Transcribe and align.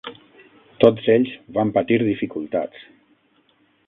Tots 0.83 1.09
ells 1.15 1.35
van 1.57 1.73
patir 1.75 1.99
dificultats. 2.05 2.81